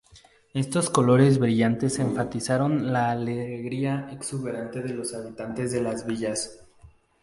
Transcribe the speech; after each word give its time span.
Estos 0.55 0.89
colores 0.89 1.37
brillantes 1.37 1.99
enfatizaron 1.99 2.91
la 2.91 3.11
alegría 3.11 4.09
exuberante 4.11 4.81
de 4.81 4.95
los 4.95 5.13
habitantes 5.13 5.71
de 5.71 5.81
las 5.83 6.07
villas. 6.07 6.65